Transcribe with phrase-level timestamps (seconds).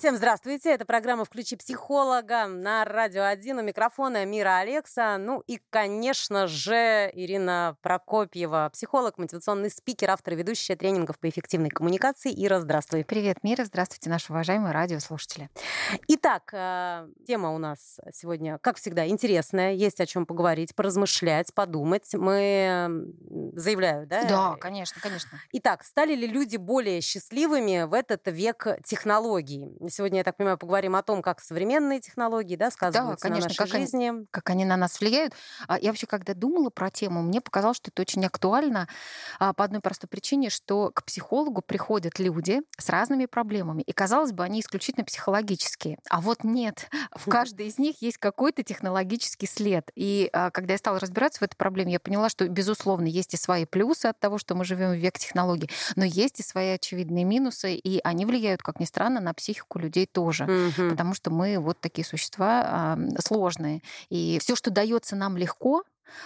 [0.00, 5.18] Всем здравствуйте, это программа «Включи психолога» на Радио 1 у микрофона Мира Алекса.
[5.18, 11.68] Ну и, конечно же, Ирина Прокопьева, психолог, мотивационный спикер, автор и ведущая тренингов по эффективной
[11.68, 12.32] коммуникации.
[12.34, 13.04] Ира, здравствуй.
[13.04, 15.50] Привет, Мира, здравствуйте, наши уважаемые радиослушатели.
[16.08, 22.08] Итак, э, тема у нас сегодня, как всегда, интересная, есть о чем поговорить, поразмышлять, подумать.
[22.14, 23.04] Мы
[23.54, 24.24] заявляю, да?
[24.24, 25.38] Да, конечно, конечно.
[25.52, 29.76] Итак, стали ли люди более счастливыми в этот век технологий?
[29.90, 33.48] Сегодня, я так понимаю, поговорим о том, как современные технологии да, сказываются да, конечно, на
[33.48, 34.08] нашей как жизни.
[34.08, 35.34] Они, как они на нас влияют.
[35.66, 38.88] А я вообще, когда думала про тему, мне показалось, что это очень актуально
[39.38, 43.82] а, по одной простой причине, что к психологу приходят люди с разными проблемами.
[43.82, 45.98] И, казалось бы, они исключительно психологические.
[46.08, 46.88] А вот нет.
[47.14, 49.90] В каждой из них есть какой-то технологический след.
[49.94, 53.36] И а, когда я стала разбираться в этой проблеме, я поняла, что, безусловно, есть и
[53.36, 57.24] свои плюсы от того, что мы живем в век технологий, но есть и свои очевидные
[57.24, 60.90] минусы, и они влияют, как ни странно, на психику людей тоже, угу.
[60.90, 63.82] потому что мы вот такие существа сложные.
[64.08, 65.82] И все, что дается нам легко,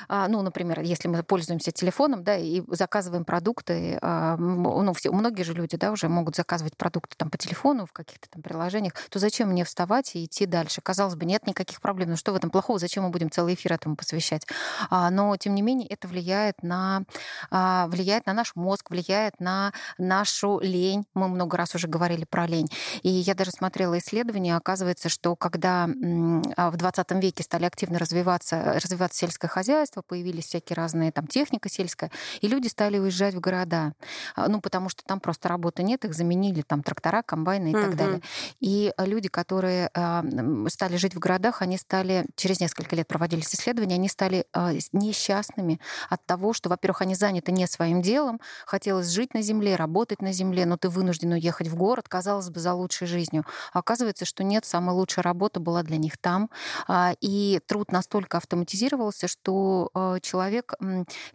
[0.09, 5.53] ну, например, если мы пользуемся телефоном, да, и заказываем продукты, а, ну, все, многие же
[5.53, 9.51] люди, да, уже могут заказывать продукты там по телефону в каких-то там приложениях, то зачем
[9.51, 10.81] мне вставать и идти дальше?
[10.81, 12.11] Казалось бы, нет никаких проблем.
[12.11, 12.79] Ну, что в этом плохого?
[12.79, 14.47] Зачем мы будем целый эфир этому посвящать?
[14.91, 17.05] А, но, тем не менее, это влияет на,
[17.51, 21.07] влияет на наш мозг, влияет на нашу лень.
[21.15, 22.69] Мы много раз уже говорили про лень.
[23.03, 29.19] И я даже смотрела исследования, оказывается, что когда в 20 веке стали активно развиваться, развиваться
[29.19, 33.93] сельское хозяйство, хозяйства, появились всякие разные, там, техника сельская, и люди стали уезжать в города.
[34.37, 37.83] А, ну, потому что там просто работы нет, их заменили там трактора, комбайны и угу.
[37.83, 38.21] так далее.
[38.61, 40.25] И люди, которые а,
[40.69, 45.81] стали жить в городах, они стали, через несколько лет проводились исследования, они стали а, несчастными
[46.09, 50.33] от того, что, во-первых, они заняты не своим делом, хотелось жить на земле, работать на
[50.33, 53.45] земле, но ты вынужден уехать в город, казалось бы, за лучшей жизнью.
[53.73, 56.51] А оказывается, что нет, самая лучшая работа была для них там,
[57.21, 59.64] и труд настолько автоматизировался, что
[59.95, 60.75] Э, человек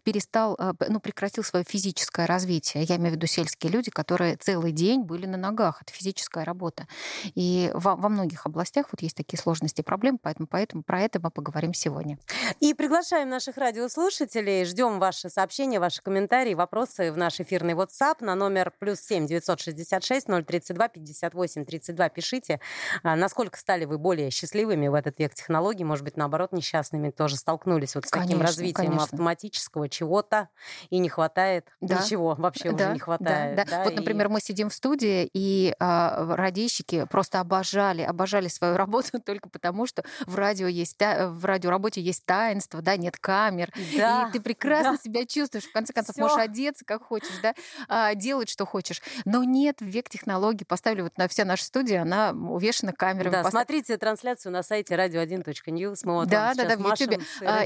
[0.04, 2.84] перестал, э, ну, прекратил свое физическое развитие.
[2.84, 5.82] Я имею в виду сельские люди, которые целый день были на ногах.
[5.82, 6.88] Это физическая работа.
[7.36, 11.20] И во, во многих областях вот есть такие сложности и проблемы, поэтому, поэтому про это
[11.22, 12.18] мы поговорим сегодня.
[12.60, 18.36] И приглашаем наших радиослушателей, ждем ваши сообщения, ваши комментарии, вопросы в наш эфирный WhatsApp на
[18.36, 22.10] номер плюс 7 966 032 58 32.
[22.10, 22.60] Пишите,
[23.04, 27.38] а, насколько стали вы более счастливыми в этот век технологий, может быть, наоборот, несчастными, тоже
[27.38, 29.04] столкнулись вот с конечно, таким развитием конечно.
[29.04, 30.50] автоматического чего-то,
[30.90, 32.00] и не хватает да.
[32.00, 33.56] ничего, вообще да, уже не хватает.
[33.56, 33.70] Да, да.
[33.70, 34.30] Да, вот, например, и...
[34.30, 40.04] мы сидим в студии, и а, радищики просто обожали, обожали свою работу только потому, что
[40.26, 44.98] в радио есть, в радиоработе есть таинство, да, нет камер, да, и ты прекрасно да.
[44.98, 46.24] себя чувствуешь, в конце концов, Всё.
[46.24, 47.54] можешь одеться как хочешь, да,
[47.88, 49.02] а, делать что хочешь.
[49.26, 53.32] Но нет, в век технологий поставили вот на вся наша студия, она увешана камерами.
[53.32, 53.64] Да, Постав...
[53.64, 57.22] смотрите трансляцию на сайте radio1.news, мы вот да, да, да, в YouTube.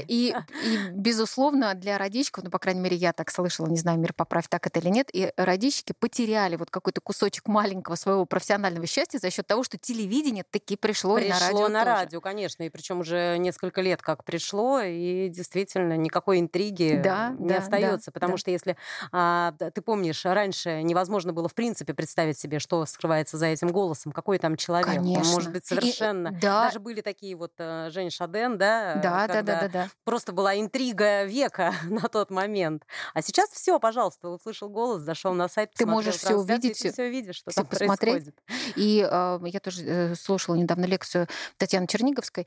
[0.08, 0.33] И,
[0.64, 4.48] и, безусловно, для радищиков, ну, по крайней мере, я так слышала, не знаю, мир поправь,
[4.48, 9.30] так это или нет, и радищики потеряли вот какой-то кусочек маленького своего профессионального счастья за
[9.30, 11.90] счет того, что телевидение таки пришло, пришло и на радио Пришло на тоже.
[11.90, 17.48] радио, конечно, и причем уже несколько лет как пришло, и действительно никакой интриги да, не
[17.48, 18.38] да, остается, да, потому да.
[18.38, 18.76] что если
[19.12, 24.12] а, ты помнишь, раньше невозможно было в принципе представить себе, что скрывается за этим голосом,
[24.12, 25.32] какой там человек, конечно.
[25.32, 26.28] может быть совершенно.
[26.28, 26.64] И, да.
[26.64, 30.58] Даже были такие вот э, Жень Шаден, да, да, да, да, да, да просто была
[30.58, 32.84] интрига века на тот момент.
[33.14, 37.10] А сейчас все, пожалуйста, услышал голос, зашел на сайт, ты можешь все увидеть, ты все
[37.10, 37.98] видишь, что все там посмотреть.
[37.98, 38.42] происходит.
[38.76, 42.46] И э, я тоже э, слушала недавно лекцию Татьяны Черниговской,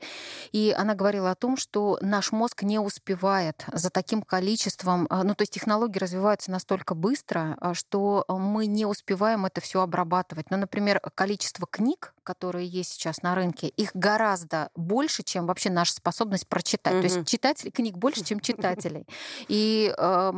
[0.52, 5.34] и она говорила о том, что наш мозг не успевает за таким количеством, э, ну
[5.34, 10.50] то есть технологии развиваются настолько быстро, э, что мы не успеваем это все обрабатывать.
[10.50, 15.94] Ну, например, количество книг, которые есть сейчас на рынке, их гораздо больше, чем вообще наша
[15.94, 16.92] способность прочитать.
[16.92, 17.08] Mm-hmm.
[17.08, 19.06] То есть читателей книг больше, чем читателей.
[19.48, 20.32] И э,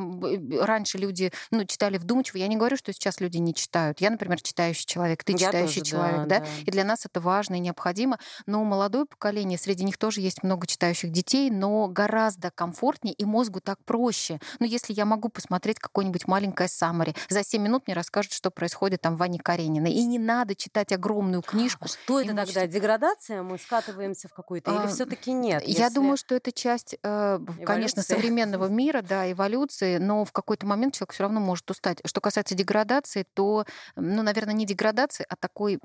[0.60, 2.36] раньше люди ну, читали вдумчиво.
[2.36, 4.00] Я не говорю, что сейчас люди не читают.
[4.00, 6.40] Я, например, читающий человек, ты Я читающий тоже, человек, да, да?
[6.40, 6.46] да?
[6.64, 8.20] И для нас это важно и необходимо.
[8.46, 13.24] Но у молодое поколение, среди них тоже есть много читающих детей, но гораздо комфортнее и
[13.24, 14.38] мозгу так проще.
[14.60, 19.00] Но если я могу посмотреть какое-нибудь маленькое саммари, за 7 минут мне расскажут, что происходит
[19.00, 19.90] там в Ване Карениной.
[19.90, 22.66] И не надо читать огромную книжку что это тогда?
[22.66, 23.42] Деградация?
[23.42, 24.70] Мы скатываемся в какую-то?
[24.70, 25.62] Или а, все-таки нет?
[25.66, 30.94] Я думаю, что это часть, э, конечно, современного мира, да, эволюции, но в какой-то момент
[30.94, 31.98] человек все равно может устать.
[32.04, 33.64] Что касается деградации, то,
[33.96, 35.78] ну, наверное, не деградации, а такой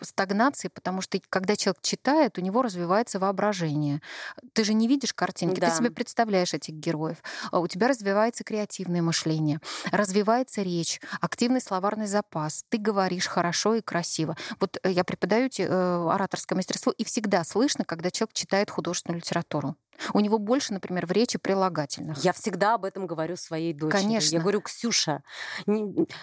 [0.00, 4.00] стагнации, потому что когда человек читает, у него развивается воображение.
[4.52, 5.70] Ты же не видишь картинки, да.
[5.70, 7.18] ты себе представляешь этих героев.
[7.50, 9.60] А у тебя развивается креативное мышление,
[9.90, 12.64] развивается речь, активный словарный запас.
[12.68, 14.36] Ты говоришь хорошо и красиво.
[14.60, 19.76] Вот э, я преподаю э, ораторское мастерство, и всегда слышно, когда человек читает художественную литературу.
[20.14, 22.22] У него больше, например, в речи прилагательных.
[22.24, 24.00] Я всегда об этом говорю своей дочери.
[24.00, 24.36] Конечно.
[24.36, 25.22] Я говорю, Ксюша,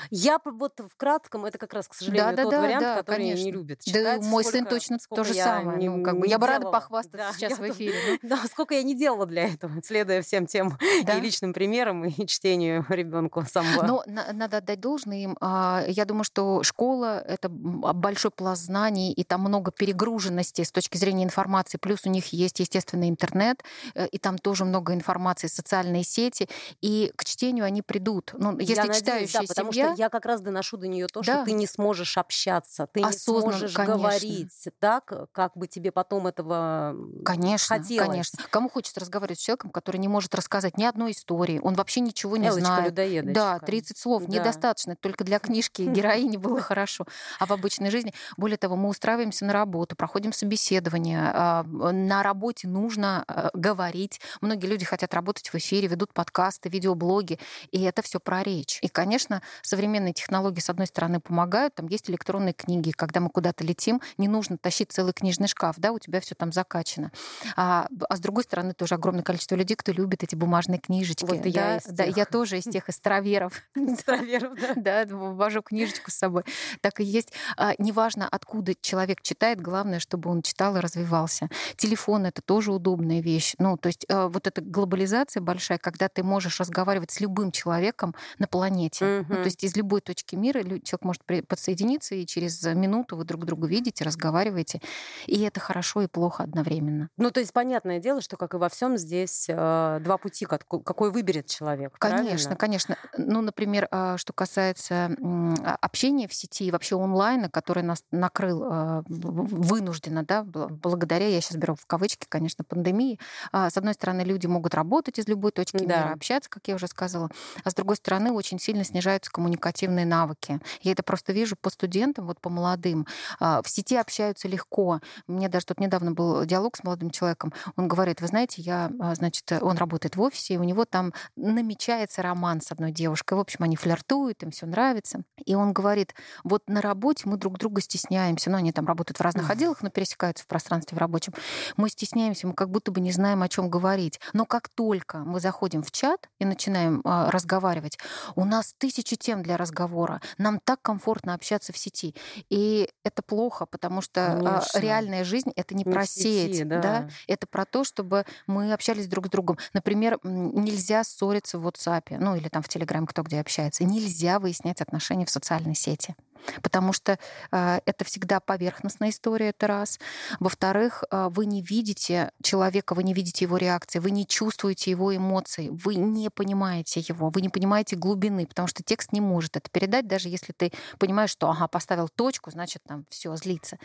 [0.09, 3.17] я вот в кратком, это как раз, к сожалению, да, тот да, вариант, да, который
[3.17, 3.43] конечно.
[3.43, 4.21] не любит читать.
[4.21, 5.77] Да, мой сколько, сын точно то же самое.
[5.77, 7.95] Не, ну, как бы, я бы рада похвастаться да, сейчас в эфире.
[8.23, 11.17] Да, сколько я не делала для этого, следуя всем тем да?
[11.17, 13.83] и личным примерам, и чтению ребенку самого.
[13.83, 15.37] Но надо отдать должное им.
[15.41, 20.97] А, я думаю, что школа— это большой пласт знаний, и там много перегруженности с точки
[20.97, 21.77] зрения информации.
[21.77, 23.63] Плюс у них есть, естественно, интернет,
[24.11, 26.47] и там тоже много информации, социальные сети,
[26.81, 28.33] и к чтению они придут.
[28.37, 29.93] Ну, если я читающая надеюсь, да, потому семья...
[29.93, 31.23] что я как раз доношу до нее то, да.
[31.23, 33.97] что ты не сможешь общаться, ты Осознанно, не сможешь конечно.
[33.97, 38.07] говорить так, как бы тебе потом этого конечно, хотелось.
[38.07, 42.01] Конечно, Кому хочется разговаривать с человеком, который не может рассказать ни одной истории, он вообще
[42.01, 42.85] ничего не Элочка знает.
[42.85, 43.33] Людоедочка.
[43.33, 44.39] Да, 30 слов да.
[44.39, 47.05] недостаточно, только для книжки героини было хорошо.
[47.39, 52.67] А в обычной жизни, более того, мы устраиваемся на работу, проходим собеседование, а, на работе
[52.67, 54.19] нужно а, говорить.
[54.41, 57.39] Многие люди хотят работать в эфире, ведут подкасты, видеоблоги,
[57.71, 58.79] и это все про речь.
[58.81, 61.75] И, конечно, современные технологии, с одной стороны, помогают.
[61.75, 62.91] Там есть электронные книги.
[62.91, 66.51] Когда мы куда-то летим, не нужно тащить целый книжный шкаф, да, у тебя все там
[66.51, 67.11] закачано.
[67.55, 71.25] А, а с другой стороны, тоже огромное количество людей, кто любит эти бумажные книжечки.
[71.25, 73.61] Вот да, я, да, я тоже из тех эстроверов.
[73.75, 74.73] Эстроверов, да.
[74.85, 76.43] Да, вожу книжечку с собой.
[76.81, 77.33] Так и есть.
[77.57, 81.49] А, неважно, откуда человек читает, главное, чтобы он читал и развивался.
[81.75, 83.44] Телефон— это тоже удобная вещь.
[83.59, 88.15] Ну, то есть э, вот эта глобализация большая, когда ты можешь разговаривать с любым человеком
[88.39, 89.05] на планете.
[89.05, 89.25] Mm-hmm.
[89.29, 93.45] Ну, то есть из любой точки мира человек может подсоединиться, и через минуту вы друг
[93.45, 94.81] друга видите, разговариваете.
[95.27, 97.09] И это хорошо и плохо одновременно.
[97.17, 101.11] Ну, то есть понятное дело, что, как и во всем, здесь э, два пути, какой
[101.11, 101.95] выберет человек.
[101.97, 102.55] Конечно, правильно?
[102.55, 102.97] конечно.
[103.17, 108.63] Ну, например, э, что касается э, общения в сети и вообще онлайна, который нас накрыл
[108.63, 113.19] э, вынужденно, да, благодаря, я сейчас беру в кавычки, конечно, пандемии,
[113.51, 115.83] с одной стороны, люди могут работать из любой точки да.
[115.83, 117.29] мира, общаться, как я уже сказала,
[117.63, 120.59] а с другой стороны, очень сильно снижаются коммуникативные навыки.
[120.81, 123.07] Я это просто вижу по студентам, вот по молодым.
[123.39, 125.01] А, в сети общаются легко.
[125.27, 127.53] Меня даже тут недавно был диалог с молодым человеком.
[127.75, 131.13] Он говорит, вы знаете, я, а, значит, он работает в офисе, и у него там
[131.35, 133.37] намечается роман с одной девушкой.
[133.37, 135.21] В общем, они флиртуют, им все нравится.
[135.45, 136.13] И он говорит,
[136.43, 138.49] вот на работе мы друг друга стесняемся.
[138.49, 141.33] Ну, они там работают в разных отделах, но пересекаются в пространстве в рабочем.
[141.77, 144.19] Мы стесняемся, мы как будто бы не знаем, о чем говорить.
[144.33, 147.97] Но как только мы заходим в чат и начинаем э, разговаривать,
[148.35, 150.21] у нас тысячи тем для разговора.
[150.37, 152.15] Нам так комфортно общаться в сети.
[152.49, 156.81] И это плохо, потому что э, реальная жизнь это не, не про сеть, да.
[156.81, 159.57] да, это про то, чтобы мы общались друг с другом.
[159.73, 163.83] Например, нельзя ссориться в WhatsApp, ну или там в Telegram, кто где общается.
[163.83, 166.15] Нельзя выяснять отношения в социальной сети
[166.61, 167.17] потому что
[167.51, 169.99] э, это всегда поверхностная история, это раз.
[170.39, 175.15] Во-вторых, э, вы не видите человека, вы не видите его реакции, вы не чувствуете его
[175.15, 179.69] эмоций, вы не понимаете его, вы не понимаете глубины, потому что текст не может это
[179.69, 183.77] передать, даже если ты понимаешь, что, ага, поставил точку, значит, там все злится.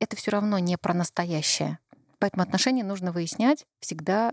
[0.00, 1.78] Это все равно не про настоящее.
[2.18, 4.32] Поэтому отношения нужно выяснять всегда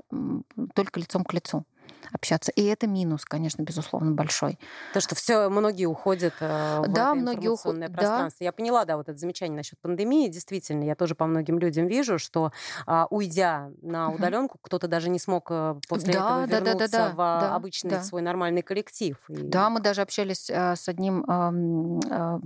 [0.73, 1.65] только лицом к лицу
[2.11, 2.51] общаться.
[2.51, 4.59] И это минус, конечно, безусловно, большой.
[4.93, 7.97] То, что все многие уходят э, в да, это многие информационное уход...
[7.97, 8.37] пространство.
[8.39, 8.45] Да.
[8.45, 10.27] Я поняла, да, вот это замечание насчет пандемии.
[10.27, 12.51] Действительно, я тоже по многим людям вижу, что
[12.85, 14.61] а, уйдя на удаленку, угу.
[14.63, 17.55] кто-то даже не смог э, после да, этого да, вернуться да, да, да, в да,
[17.55, 18.03] обычный да.
[18.03, 19.17] свой нормальный коллектив.
[19.29, 19.35] И...
[19.35, 21.25] Да, мы даже общались э, с одним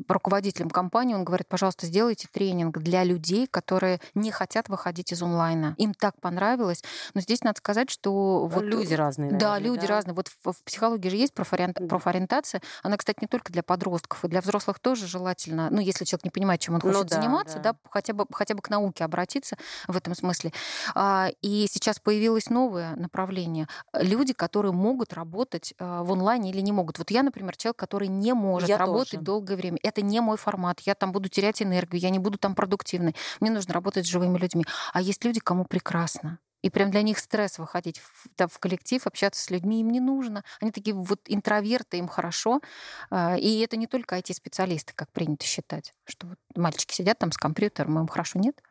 [0.07, 1.15] руководителем компании.
[1.15, 5.75] Он говорит, пожалуйста, сделайте тренинг для людей, которые не хотят выходить из онлайна.
[5.77, 6.83] Им так понравилось.
[7.13, 9.31] Но здесь надо сказать, что вот люди разные.
[9.31, 9.49] Наверное.
[9.56, 9.96] Да, люди да.
[9.96, 10.13] разные.
[10.13, 11.84] Вот в, в психологии же есть профориента...
[11.86, 12.62] профориентация.
[12.84, 15.70] Она, кстати, не только для подростков, и для взрослых тоже желательно.
[15.70, 17.74] Ну, если человек не понимает, чем он ну хочет ну, да, заниматься, да.
[17.74, 20.51] да, хотя бы хотя бы к науке обратиться в этом смысле.
[20.96, 23.68] А, и сейчас появилось новое направление.
[23.94, 26.98] Люди, которые могут работать а, в онлайне или не могут.
[27.00, 29.24] Вот я, например, человек, который не может я работать тоже.
[29.24, 29.77] долгое время.
[29.84, 30.82] Это не мой формат.
[30.82, 33.15] Я там буду терять энергию, я не буду там продуктивной.
[33.39, 34.65] Мне нужно работать с живыми людьми.
[34.94, 39.05] А есть люди, кому прекрасно И прям для них стресс выходить в, да, в коллектив,
[39.07, 40.43] общаться с людьми им не нужно.
[40.61, 42.61] Они такие вот интроверты, им хорошо.
[43.09, 47.37] А, и это не только IT-специалисты, как принято считать, что вот мальчики сидят там с
[47.37, 48.61] компьютером, им хорошо нет.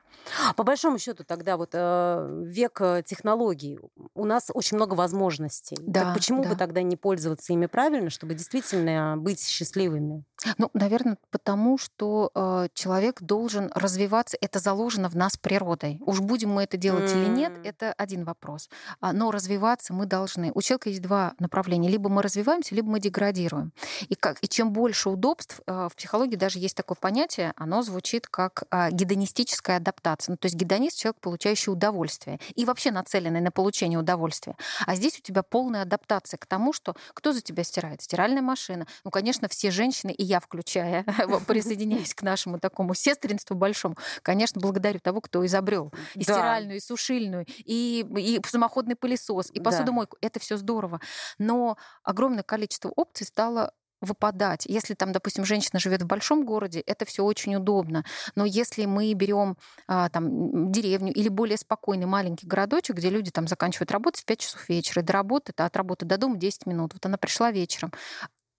[0.57, 3.79] По большому счету тогда вот э, век э, технологий,
[4.15, 5.77] у нас очень много возможностей.
[5.81, 6.51] Да, так почему да.
[6.51, 10.25] бы тогда не пользоваться ими правильно, чтобы действительно быть счастливыми?
[10.57, 14.37] Ну, наверное, потому что э, человек должен развиваться.
[14.41, 15.99] Это заложено в нас природой.
[16.01, 17.17] Уж будем мы это делать mm.
[17.17, 18.69] или нет, это один вопрос.
[19.01, 20.53] А, но развиваться мы должны.
[20.55, 23.73] У человека есть два направления: либо мы развиваемся, либо мы деградируем.
[24.09, 28.27] И как и чем больше удобств э, в психологии даже есть такое понятие, оно звучит
[28.27, 29.98] как э, гедонистическая адаптация.
[30.29, 34.57] Ну, то есть гедонист человек, получающий удовольствие и вообще нацеленный на получение удовольствия.
[34.87, 38.03] А здесь у тебя полная адаптация к тому, что кто за тебя стирает?
[38.03, 38.87] Стиральная машина.
[39.05, 41.05] Ну, конечно, все женщины и я включая,
[41.47, 46.35] присоединяюсь к нашему такому сестринству большому, конечно, благодарю того, кто изобрел и да.
[46.35, 50.17] стиральную, и сушильную, и, и самоходный пылесос, и посудомойку.
[50.21, 50.29] Да.
[50.29, 51.01] Это все здорово.
[51.39, 54.65] Но огромное количество опций стало выпадать.
[54.67, 58.05] Если там, допустим, женщина живет в большом городе, это все очень удобно.
[58.35, 63.49] Но если мы берем а, там деревню или более спокойный маленький городочек, где люди там
[63.49, 66.95] заканчивают работать в 5 часов вечера, и до работы, от работы до дома 10 минут.
[66.95, 67.93] Вот она пришла вечером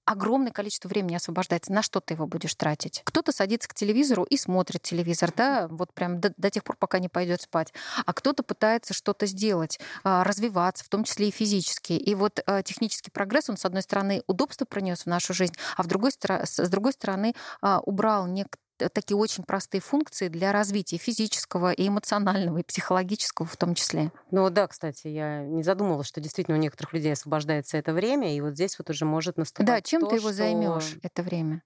[0.09, 1.71] огромное количество времени освобождается.
[1.71, 3.01] На что ты его будешь тратить?
[3.05, 6.97] Кто-то садится к телевизору и смотрит телевизор, да, вот прям до, до тех пор, пока
[6.97, 7.73] не пойдет спать.
[8.05, 11.93] А кто-то пытается что-то сделать, а, развиваться, в том числе и физически.
[11.93, 15.83] И вот а, технический прогресс, он, с одной стороны, удобство принес в нашу жизнь, а
[15.83, 21.71] в другой, с другой стороны, а, убрал некоторые такие очень простые функции для развития физического
[21.71, 24.11] и эмоционального, и психологического в том числе.
[24.31, 28.41] Ну да, кстати, я не задумывалась, что действительно у некоторых людей освобождается это время, и
[28.41, 30.37] вот здесь вот уже может наступать Да, чем то, ты его что...
[30.37, 31.61] займешь это время?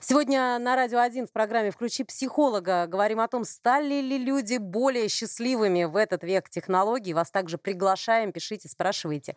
[0.00, 5.08] Сегодня на Радио 1 в программе «Включи психолога» говорим о том, стали ли люди более
[5.08, 7.14] счастливыми в этот век технологий.
[7.14, 9.36] Вас также приглашаем, пишите, спрашивайте,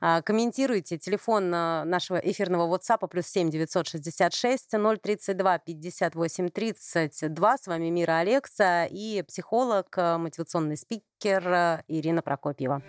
[0.00, 0.98] а, комментируйте.
[0.98, 4.70] Телефон а, нашего эфирного WhatsApp плюс 7 966
[5.02, 7.56] 032 58 32.
[7.56, 12.82] С вами Мира Алекса и психолог, э, мотивационный спикер э, Ирина Прокопьева.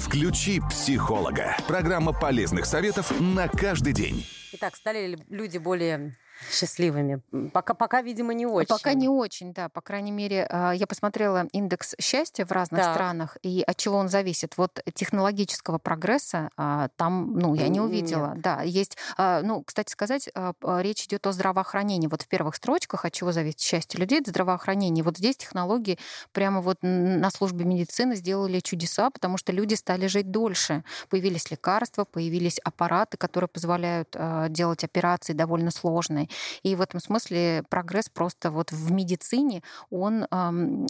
[0.00, 1.56] Включи психолога.
[1.68, 4.26] Программа полезных советов на каждый день.
[4.54, 6.16] Итак, стали ли люди более
[6.50, 7.20] счастливыми?
[7.52, 8.68] Пока, пока, видимо, не очень.
[8.68, 9.68] Пока не очень, да.
[9.68, 12.94] По крайней мере, а, я посмотрела индекс счастья в разных так.
[12.94, 14.56] странах, и от чего он зависит.
[14.56, 18.34] Вот технологического прогресса а, там, ну, я не увидела.
[18.34, 18.40] Нет.
[18.40, 20.28] Да, есть, а, ну, кстати сказать,
[20.62, 22.08] речь идет о здравоохранении.
[22.08, 25.04] Вот в первых строчках, от чего зависит счастье людей, это здравоохранение.
[25.04, 25.98] Вот здесь технологии
[26.32, 30.84] прямо вот на службе медицины сделали чудеса, потому что люди стали жить дольше.
[31.08, 34.16] Появились лекарства, появились аппараты, которые позволяют
[34.50, 36.28] делать операции довольно сложные.
[36.62, 40.26] И в этом смысле прогресс просто вот в медицине, он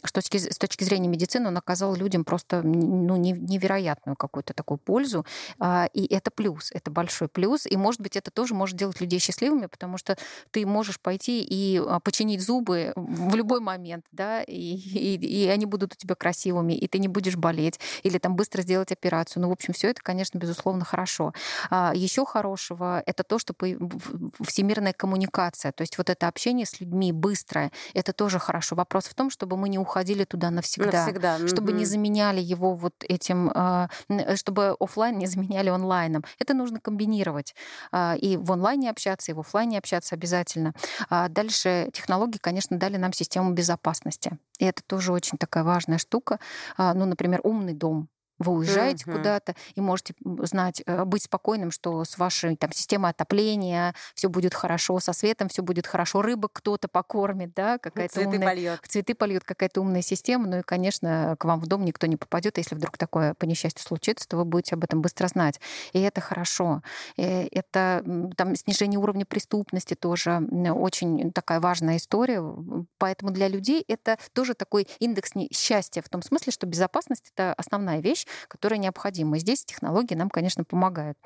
[0.05, 5.25] с точки, с точки зрения медицины, он оказал людям просто ну, невероятную какую-то такую пользу.
[5.59, 7.67] А, и это плюс, это большой плюс.
[7.67, 10.17] И, может быть, это тоже может делать людей счастливыми, потому что
[10.51, 15.67] ты можешь пойти и а, починить зубы в любой момент, да, и, и, и они
[15.67, 19.43] будут у тебя красивыми, и ты не будешь болеть, или там быстро сделать операцию.
[19.43, 21.33] Ну, в общем, все это, конечно, безусловно, хорошо.
[21.71, 23.55] А, Еще хорошего это то, что
[24.43, 25.24] всемирная коммуникация,
[25.73, 28.77] то есть вот это общение с людьми быстрое, это тоже хорошо.
[28.77, 31.49] Вопрос в том, чтобы мы не уходили туда навсегда, навсегда.
[31.49, 31.77] чтобы mm-hmm.
[31.77, 33.89] не заменяли его вот этим, а,
[34.37, 36.25] чтобы офлайн не заменяли онлайном.
[36.39, 37.55] Это нужно комбинировать.
[37.93, 40.75] А, и в онлайне общаться, и в офлайне общаться обязательно.
[41.11, 44.39] Дальше технологии, конечно, дали нам систему безопасности.
[44.59, 46.39] И это тоже очень такая важная штука.
[46.79, 48.09] Ну, например, умный дом.
[48.39, 49.17] Вы уезжаете mm-hmm.
[49.17, 54.55] куда-то и можете знать, э, быть спокойным, что с вашей там системой отопления все будет
[54.55, 58.81] хорошо, со светом все будет хорошо, рыбок кто-то покормит, да, какая-то цветы умная, польет.
[58.89, 62.59] цветы польет, какая-то умная система, ну и, конечно, к вам в дом никто не попадет,
[62.59, 65.61] если вдруг такое по несчастью случится, то вы будете об этом быстро знать,
[65.93, 66.83] и это хорошо.
[67.17, 68.05] И э, это
[68.37, 70.41] там снижение уровня преступности тоже
[70.75, 72.43] очень такая важная история,
[72.99, 78.01] поэтому для людей это тоже такой индекс счастья в том смысле, что безопасность это основная
[78.01, 79.37] вещь вещь, которая необходима.
[79.37, 81.19] И здесь технологии нам, конечно, помогают.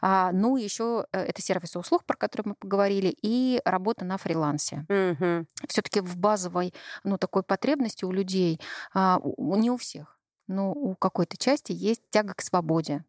[0.00, 4.86] А, ну, еще э, это сервисы услуг, про которые мы поговорили, и работа на фрилансе.
[4.88, 5.46] Угу.
[5.68, 6.72] Все-таки в базовой,
[7.04, 8.60] ну, такой потребности у людей,
[8.94, 13.04] а, не у всех, но у какой-то части есть тяга к свободе.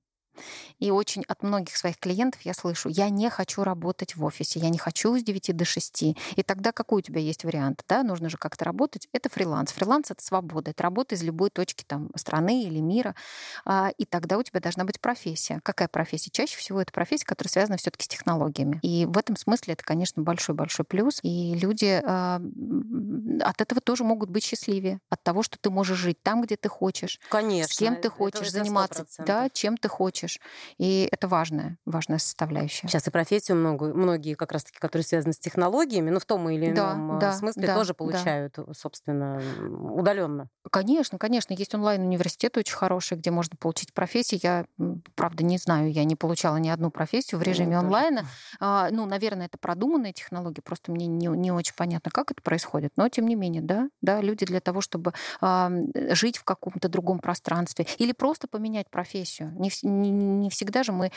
[0.80, 4.70] И очень от многих своих клиентов я слышу, я не хочу работать в офисе, я
[4.70, 6.04] не хочу с 9 до 6.
[6.04, 7.84] И тогда какой у тебя есть вариант?
[7.88, 8.04] Да?
[8.04, 9.08] Нужно же как-то работать.
[9.14, 9.72] Это фриланс.
[9.72, 10.72] Фриланс— это свобода.
[10.72, 13.16] Это работа из любой точки там, страны или мира.
[13.66, 15.60] А, и тогда у тебя должна быть профессия.
[15.64, 16.32] Какая профессия?
[16.32, 18.80] Чаще всего это профессия, которая связана все таки с технологиями.
[18.82, 21.20] И в этом смысле это, конечно, большой-большой плюс.
[21.24, 22.42] И люди а,
[23.42, 25.00] от этого тоже могут быть счастливее.
[25.10, 27.20] От того, что ты можешь жить там, где ты хочешь.
[27.30, 27.74] Конечно.
[27.74, 29.06] С кем ты хочешь заниматься.
[29.20, 30.29] Да, чем ты хочешь.
[30.78, 32.88] И это важная, важная составляющая.
[32.88, 36.70] Сейчас и профессию много, многие как раз-таки, которые связаны с технологиями, ну, в том или
[36.70, 38.74] ином да, смысле, да, тоже получают, да.
[38.74, 39.42] собственно,
[39.94, 40.50] удаленно.
[40.72, 41.54] Конечно, конечно.
[41.54, 44.40] Есть онлайн-университет очень хороший, где можно получить профессию.
[44.44, 44.66] Я,
[45.16, 48.26] правда, не знаю, я не получала ни одну профессию в режиме ну, онлайна.
[48.60, 52.94] А, ну, наверное, это продуманные технологии, просто мне не, не очень понятно, как это происходит.
[52.98, 55.72] Но, тем не менее, да, да, люди для того, чтобы а,
[56.12, 59.54] жить в каком-то другом пространстве или просто поменять профессию.
[59.58, 61.12] Не, не, не всегда же мы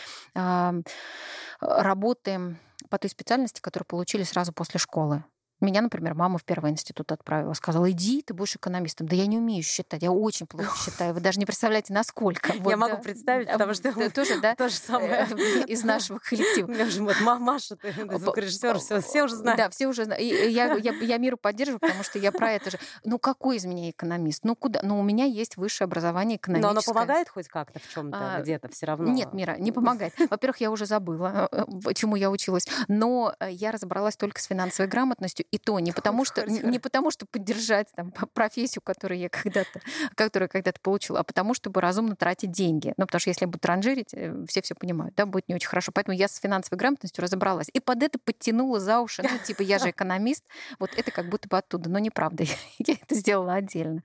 [1.61, 5.25] работаем по той специальности, которую получили сразу после школы.
[5.62, 7.54] Меня, например, мама в первый институт отправила.
[7.54, 9.07] Сказала, иди, ты будешь экономистом.
[9.07, 11.14] Да я не умею считать, я очень плохо считаю.
[11.14, 12.52] Вы даже не представляете, насколько.
[12.52, 15.28] Я могу представить, потому что тоже, да, то же самое
[15.66, 17.38] из нашего коллектива.
[17.38, 19.59] Маша, ты звукорежиссер, все уже знают.
[19.59, 20.23] Да, все уже знают.
[20.23, 22.78] Я миру поддерживаю, потому что я про это же.
[23.04, 24.45] Ну какой из меня экономист?
[24.45, 24.81] Ну куда?
[24.83, 26.75] Ну у меня есть высшее образование экономическое.
[26.75, 29.11] Но оно помогает хоть как-то в чем-то а, где-то все равно?
[29.12, 30.12] Нет, Мира, не помогает.
[30.28, 32.66] Во-первых, я уже забыла, э, чему я училась.
[32.88, 37.11] Но э, я разобралась только с финансовой грамотностью и то не потому что не потому
[37.11, 39.80] что поддержать там профессию, которую я когда-то,
[40.14, 42.94] которую когда-то получила, а потому чтобы разумно тратить деньги.
[42.97, 45.68] Ну потому что если я буду транжирить, э, все все понимают, да, будет не очень
[45.68, 45.92] хорошо.
[45.92, 49.78] Поэтому я с финансовой грамотностью разобралась и под это подтянула за уши, ну типа я
[49.78, 50.44] же экономист,
[50.78, 52.44] вот это как будто бы оттуда, но неправда,
[52.78, 54.02] я это сделала отдельно.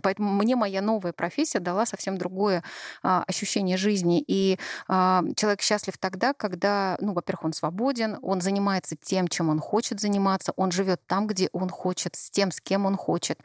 [0.00, 2.62] Поэтому мне моя новая профессия дала совсем другое
[3.02, 8.94] а, ощущение жизни, и а, человек счастлив тогда, когда, ну, во-первых, он свободен, он занимается
[8.96, 12.86] тем, чем он хочет заниматься, он живет там, где он хочет, с тем, с кем
[12.86, 13.38] он хочет.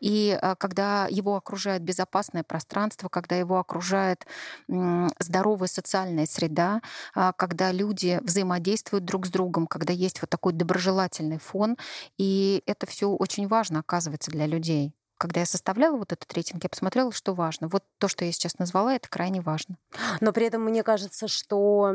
[0.00, 4.26] И а, когда его окружает безопасное пространство, когда его окружает
[5.18, 6.80] здоровая социальная среда,
[7.14, 11.76] а, когда люди взаимодействуют друг с другом, когда есть вот такой доброжелательный фон,
[12.18, 16.68] и это все очень важно оказывается для людей когда я составляла вот этот рейтинг, я
[16.68, 17.68] посмотрела, что важно.
[17.68, 19.78] Вот то, что я сейчас назвала, это крайне важно.
[20.20, 21.94] Но при этом мне кажется, что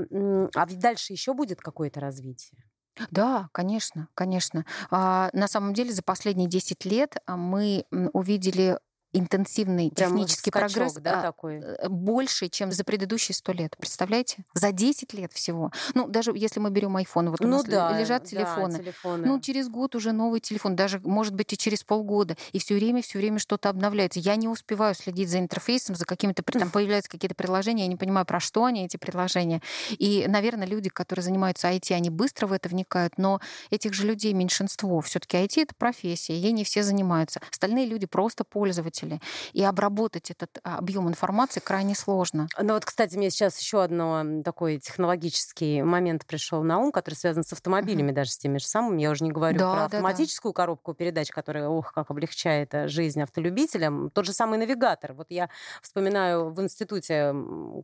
[0.56, 2.64] а дальше еще будет какое-то развитие.
[3.12, 4.66] Да, конечно, конечно.
[4.92, 8.78] А, на самом деле за последние 10 лет а, мы увидели
[9.14, 11.60] интенсивный Прям технический скачок, прогресс да, такой?
[11.60, 13.76] Э, больше, чем за предыдущие сто лет.
[13.78, 14.44] Представляете?
[14.54, 15.72] За 10 лет всего.
[15.96, 18.78] Ну, даже если мы берем iPhone, вот у ну, нас да, лежат телефоны.
[18.78, 19.28] Да, телефоны.
[19.28, 22.38] Ну, через год уже новый телефон, даже, может быть, и через полгода.
[22.52, 24.20] И все время, все время что-то обновляется.
[24.20, 26.44] Я не успеваю следить за интерфейсом, за какими-то...
[26.44, 29.62] Там появляются какие-то приложения, я не понимаю, про что они, эти приложения.
[29.92, 34.34] И, наверное, люди, которые занимаются IT, они быстро в это вникают, но этих же людей
[34.34, 35.02] меньшинство.
[35.02, 37.40] все таки IT— это профессия, ей не все занимаются.
[37.52, 39.22] Остальные люди просто пользователи пользователи.
[39.54, 42.48] И обработать этот а, объем информации крайне сложно.
[42.60, 47.44] Ну вот, кстати, мне сейчас еще одно такой технологический момент пришел на ум, который связан
[47.44, 48.16] с автомобилями, mm-hmm.
[48.16, 49.02] даже с теми же самыми.
[49.02, 50.64] Я уже не говорю да, про автоматическую да, да.
[50.64, 54.10] коробку передач, которая, ох, как облегчает э, жизнь автолюбителям.
[54.12, 55.14] Тот же самый навигатор.
[55.14, 55.50] Вот я
[55.82, 57.34] вспоминаю в институте,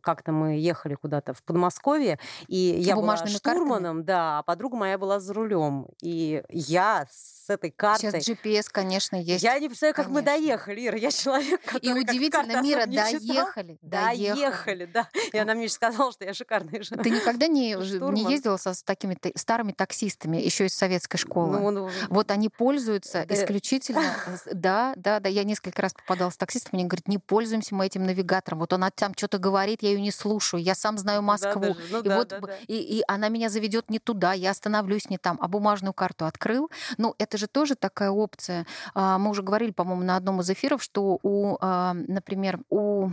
[0.02, 4.02] как-то мы ехали куда-то в Подмосковье, и я Бумажными была штурманом, картами?
[4.04, 5.88] да, а подруга моя была за рулем.
[6.02, 8.12] И я с этой картой...
[8.12, 9.44] Сейчас GPS, конечно, есть.
[9.44, 10.22] Я не представляю, как конечно.
[10.22, 10.98] мы доехали, Ира.
[11.06, 13.78] Я человек, который И удивительно, Мира, доехали.
[13.82, 15.08] Доехали, да.
[15.32, 17.04] И она мне сказала, что я шикарная жена.
[17.04, 21.60] Ты никогда не, не ездила со, с такими старыми таксистами, еще из советской школы?
[21.60, 23.36] Ну, ну, вот они пользуются да.
[23.36, 24.04] исключительно...
[24.56, 25.30] Да, да, да.
[25.30, 28.60] Я несколько раз попадала с таксистом, они говорят, не пользуемся мы этим навигатором.
[28.60, 30.62] Вот она там что-то говорит, я ее не слушаю.
[30.62, 31.62] Я сам знаю Москву.
[31.62, 32.56] Да, ну, и да, вот да, да.
[32.68, 36.70] И, и она меня заведет не туда, я остановлюсь не там, а бумажную карту открыл.
[36.98, 38.66] Ну, это же тоже такая опция.
[38.94, 43.10] А, мы уже говорили, по-моему, на одном из эфиров, что у, а, например, у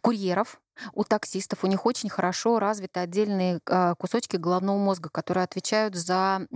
[0.00, 0.60] курьеров,
[0.94, 6.46] у таксистов, у них очень хорошо развиты отдельные а, кусочки головного мозга, которые отвечают за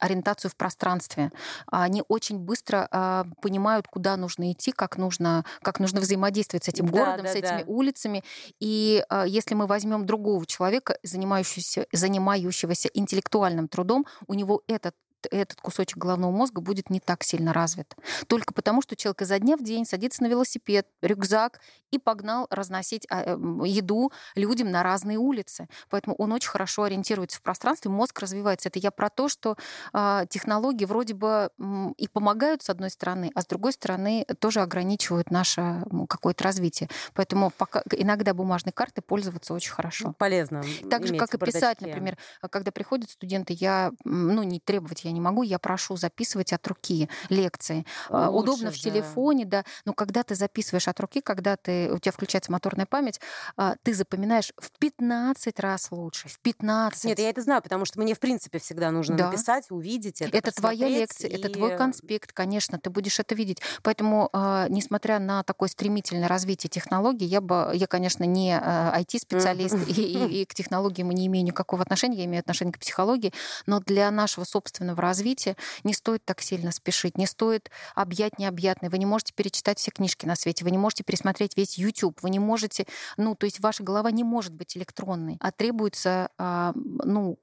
[0.00, 1.32] ориентацию в пространстве.
[1.68, 6.86] Они очень быстро а, понимают, куда нужно идти, как нужно, как нужно взаимодействовать с этим
[6.86, 7.64] городом, да, с этими да.
[7.66, 8.22] улицами.
[8.60, 14.94] И если мы возьмем другого человека, занимающегося, занимающегося интеллектуальным трудом, у него этот
[15.30, 17.94] этот кусочек головного мозга будет не так сильно развит.
[18.26, 21.60] Только потому, что человек изо дня в день садится на велосипед, рюкзак
[21.90, 25.68] и погнал разносить а, эм, еду людям на разные улицы.
[25.90, 28.68] Поэтому он очень хорошо ориентируется в пространстве, мозг развивается.
[28.68, 29.56] Это я про то, что
[29.92, 31.50] э, технологии вроде бы
[31.96, 36.88] и помогают с одной стороны, а с другой стороны тоже ограничивают наше какое-то развитие.
[37.14, 40.14] Поэтому пока, иногда бумажной картой пользоваться очень хорошо.
[40.18, 40.62] Полезно.
[40.90, 42.18] Так же, как и писать, например,
[42.50, 47.08] когда приходят студенты, я, ну, не требовать я не могу, я прошу записывать от руки
[47.28, 47.86] лекции.
[48.10, 48.76] А, Лучше Удобно же.
[48.76, 52.86] в телефоне, да, но когда ты записываешь от руки, когда ты, у тебя включается моторная
[52.86, 53.20] память,
[53.56, 57.04] а, ты запоминаешь в 15 раз лучше, в 15.
[57.04, 59.30] Нет, я это знаю, потому что мне, в принципе, всегда нужно да.
[59.30, 61.34] написать, увидеть это, Это твоя лекция, и...
[61.34, 63.60] это твой конспект, конечно, ты будешь это видеть.
[63.82, 69.92] Поэтому, а, несмотря на такое стремительное развитие технологий, я бы, я, конечно, не IT-специалист, и,
[69.92, 73.32] и, и к технологиям не имею никакого отношения, я имею отношение к психологии,
[73.66, 78.90] но для нашего собственного развития не стоит так сильно спешить, не стоит объять необъятное.
[78.90, 82.30] Вы не можете перечитать все книжки на свете, вы не можете пересмотреть весь YouTube, вы
[82.30, 82.86] не можете,
[83.16, 87.38] ну, то есть ваша голова не может быть электронной, а требуется, а, ну,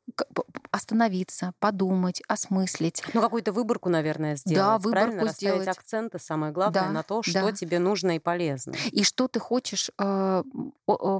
[0.71, 3.03] остановиться, подумать, осмыслить.
[3.13, 4.57] Ну, какую-то выборку, наверное, сделать.
[4.57, 5.31] Да, выборку правильно?
[5.31, 5.67] сделать.
[5.67, 7.51] акценты, самое главное, да, на то, что да.
[7.51, 8.73] тебе нужно и полезно.
[8.91, 10.43] И что ты хочешь э,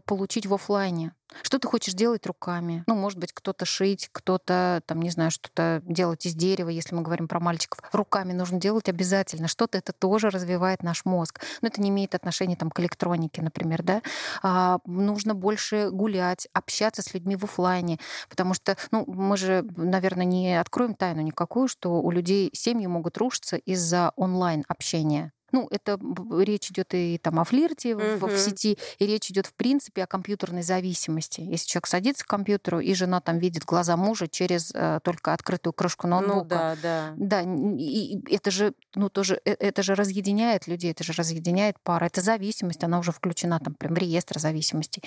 [0.05, 1.13] получить в офлайне.
[1.43, 2.83] Что ты хочешь делать руками?
[2.87, 7.01] Ну, может быть, кто-то шить, кто-то, там, не знаю, что-то делать из дерева, если мы
[7.01, 7.79] говорим про мальчиков.
[7.91, 9.47] Руками нужно делать обязательно.
[9.47, 11.41] Что-то это тоже развивает наш мозг.
[11.61, 14.01] Но это не имеет отношения там, к электронике, например, да.
[14.43, 20.25] А, нужно больше гулять, общаться с людьми в офлайне, потому что, ну, мы же, наверное,
[20.25, 25.31] не откроем тайну никакую, что у людей семьи могут рушиться из-за онлайн-общения.
[25.51, 25.99] Ну, это
[26.39, 28.27] речь идет и там о флирте угу.
[28.27, 31.41] в, в сети, и речь идет в принципе о компьютерной зависимости.
[31.41, 35.73] Если человек садится к компьютеру, и жена там видит глаза мужа через э, только открытую
[35.73, 36.41] крышку ну ноутбука.
[36.41, 37.13] Ну, да, да.
[37.15, 37.41] Да,
[37.77, 42.07] и это же, ну, тоже, э, это же разъединяет людей, это же разъединяет пары.
[42.07, 45.03] Это зависимость, она уже включена там прям в реестр зависимостей.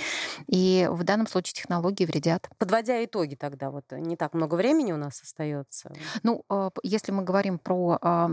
[0.46, 2.48] И в данном случае технологии вредят.
[2.58, 5.92] Подводя итоги тогда, вот не так много времени у нас остается.
[6.22, 8.30] Ну, э, если мы говорим про, а,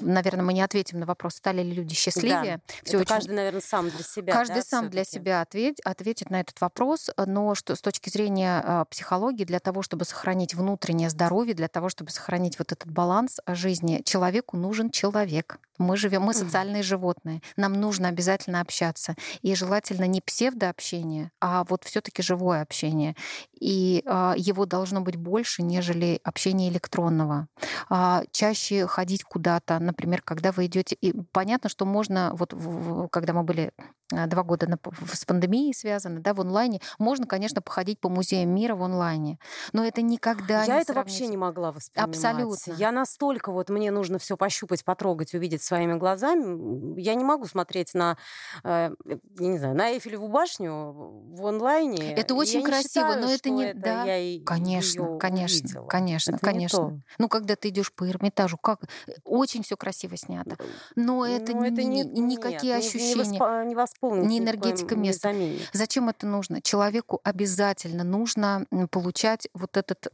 [0.00, 2.56] наверное, мы не ответим на вопрос, стали ли люди счастливее.
[2.56, 2.74] Да.
[2.84, 3.06] Все очень...
[3.06, 4.32] Каждый, наверное, сам для себя.
[4.32, 8.62] Каждый да, сам для себя ответь, ответит на этот вопрос, но что с точки зрения
[8.64, 13.38] а, психологии, для того, чтобы сохранить внутреннее здоровье, для того, чтобы сохранить вот этот баланс
[13.46, 15.58] жизни, человеку нужен человек.
[15.78, 17.42] Мы живем, мы социальные животные.
[17.56, 19.16] Нам нужно обязательно общаться.
[19.40, 23.16] И желательно не псевдообщение, а вот все-таки живое общение.
[23.58, 27.48] И э, его должно быть больше, нежели общение электронного.
[27.90, 30.96] Э, чаще ходить куда-то, например, когда вы идете.
[31.00, 31.12] И
[31.42, 33.72] понятно, что можно, вот в, когда мы были
[34.12, 34.78] а, два года на,
[35.12, 36.80] с пандемией связаны, да, в онлайне.
[37.00, 39.38] Можно, конечно, походить по музеям мира в онлайне,
[39.72, 42.16] но это никогда Я не это вообще не могла воспринимать.
[42.16, 42.72] Абсолютно.
[42.74, 47.00] Я настолько вот мне нужно все пощупать, потрогать, увидеть своими глазами.
[47.00, 48.16] Я не могу смотреть на,
[48.62, 52.14] э, я не знаю, на Эйфелеву башню в онлайне.
[52.14, 55.86] Это очень я красиво, считаю, но это не, это да, я конечно, конечно, увидела.
[55.88, 57.02] конечно, это конечно.
[57.18, 58.82] Ну, когда ты идешь по Эрмитажу, как
[59.24, 60.56] очень все красиво снято,
[60.94, 64.02] но это, ну, это не, не, никакие нет, ощущения, не, восп...
[64.02, 65.28] не не энергетика места.
[65.28, 65.68] Заменит.
[65.72, 66.62] Зачем это нужно?
[66.62, 70.06] Человеку обязательно нужно получать вот этот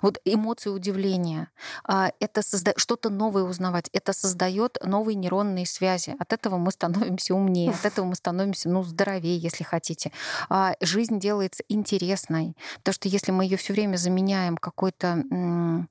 [0.00, 1.48] вот эмоцию удивления.
[1.84, 2.72] А, это созда...
[2.76, 3.88] что-то новое узнавать.
[3.92, 6.14] Это создает новые нейронные связи.
[6.18, 10.12] От этого мы становимся умнее, от этого мы становимся, ну, здоровее, если хотите.
[10.48, 15.84] А, жизнь делается интересной, потому что если мы ее все время заменяем какой-то а,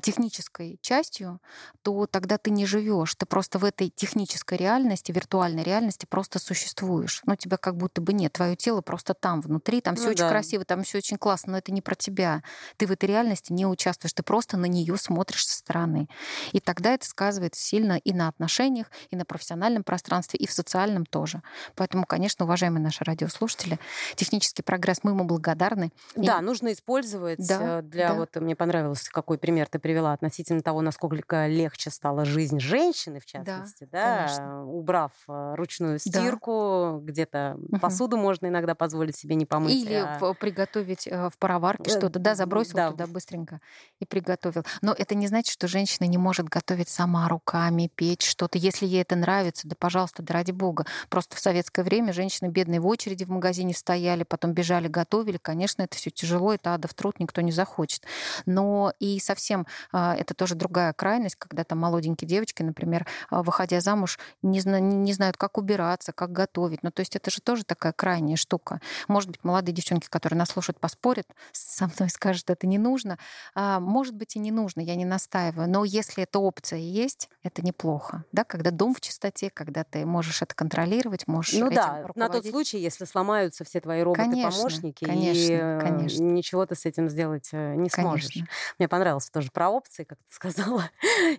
[0.00, 1.40] технической частью,
[1.82, 7.22] то тогда ты не живешь, ты просто в этой технической реальности, виртуальной реальности просто существуешь.
[7.26, 10.24] Но тебя как будто бы нет, твое тело просто там внутри, там все ну, очень
[10.24, 10.30] да.
[10.30, 12.42] красиво, там все очень классно, но это не про тебя.
[12.76, 16.08] Ты в этой реальности не участвуешь, ты просто на нее смотришь со стороны.
[16.52, 21.06] И тогда это сказывается сильно и на отношениях, и на профессиональном пространстве, и в социальном
[21.06, 21.42] тоже.
[21.74, 23.78] Поэтому, конечно, уважаемые наши радиослушатели,
[24.14, 25.92] технический прогресс, мы ему благодарны.
[26.14, 26.42] Да, и...
[26.42, 28.08] нужно использовать да, э, для...
[28.08, 28.14] Да.
[28.14, 33.26] Вот мне понравилось, какой пример ты привела относительно того, насколько легче стала жизнь женщины, в
[33.26, 37.12] частности, да, да убрав э, ручную стирку, да.
[37.12, 37.78] где-то угу.
[37.78, 39.72] посуду можно иногда позволить себе не помыть.
[39.72, 40.34] Или а...
[40.34, 42.90] приготовить э, в пароварке что-то, да, забросил да.
[42.90, 43.60] туда быстренько
[44.00, 44.64] и приготовил.
[44.82, 48.58] Но это не значит, что женщина не может готовить сама руками, печь что-то.
[48.58, 50.86] Если ей это нравится, да, пожалуйста, да ради бога.
[51.08, 55.36] Просто в советское время женщины бедные в очереди в магазине стояли, потом бежали, готовили.
[55.36, 58.02] Конечно, это все тяжело, это ада в труд, никто не захочет.
[58.44, 63.80] Но и совсем а, это тоже другая крайность, когда там молоденькие девочки, например, а, выходя
[63.80, 66.82] замуж, не, зна- не знают, как убирать убираться, как готовить.
[66.82, 68.80] Ну, то есть это же тоже такая крайняя штука.
[69.08, 73.18] Может быть, молодые девчонки, которые нас слушают, поспорят со мной, скажут, это не нужно.
[73.54, 75.68] А, может быть, и не нужно, я не настаиваю.
[75.68, 78.24] Но если эта опция есть, это неплохо.
[78.32, 78.44] Да?
[78.44, 82.16] Когда дом в чистоте, когда ты можешь это контролировать, можешь Ну да, руководить.
[82.16, 86.22] на тот случай, если сломаются все твои роботы-помощники, конечно, и э, конечно.
[86.22, 88.32] ничего ты с этим сделать э, не сможешь.
[88.32, 88.48] Конечно.
[88.78, 90.90] Мне понравилось тоже про опции, как ты сказала.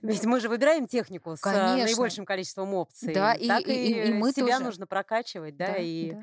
[0.02, 1.86] Ведь мы же выбираем технику с э, Конечно.
[1.86, 3.13] наибольшим количеством опций.
[3.13, 4.63] Да, и- и- и- и мы себя тоже.
[4.65, 6.21] нужно прокачивать, да, и да.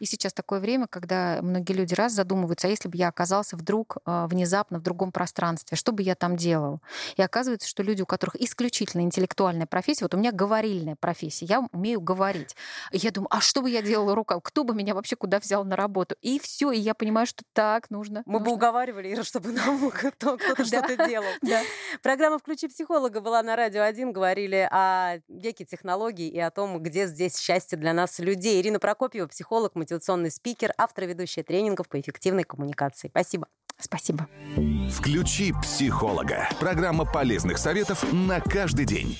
[0.00, 3.98] И сейчас такое время, когда многие люди раз задумываются, а если бы я оказался вдруг
[4.04, 6.80] э, внезапно в другом пространстве, что бы я там делал?
[7.16, 11.66] И оказывается, что люди, у которых исключительно интеллектуальная профессия, вот у меня говорильная профессия, я
[11.72, 12.56] умею говорить.
[12.90, 14.40] И я думаю, а что бы я делала руками?
[14.42, 16.16] Кто бы меня вообще куда взял на работу?
[16.20, 18.22] И все, и я понимаю, что так нужно.
[18.26, 18.54] мы бы нужно.
[18.54, 21.26] уговаривали, Ира, чтобы нам кто- кто-то что-то делал.
[22.02, 24.12] Программа «Включи психолога» была на Радио 1.
[24.12, 28.60] Говорили о веке технологий и о том, где здесь счастье для нас, людей.
[28.60, 33.08] Ирина Прокопьева, психолог, мотивационный спикер, автор и ведущая тренингов по эффективной коммуникации.
[33.08, 33.46] Спасибо.
[33.78, 34.28] Спасибо.
[34.90, 36.48] Включи психолога.
[36.60, 39.18] Программа полезных советов на каждый день.